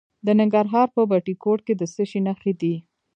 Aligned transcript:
د 0.25 0.27
ننګرهار 0.39 0.87
په 0.95 1.01
بټي 1.09 1.35
کوټ 1.43 1.59
کې 1.65 1.73
د 1.77 1.83
څه 1.93 2.03
شي 2.09 2.19
نښې 2.25 2.53
دي؟ 2.61 2.75